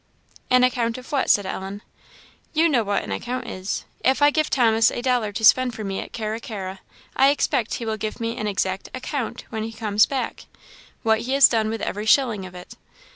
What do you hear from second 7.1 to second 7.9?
I expect he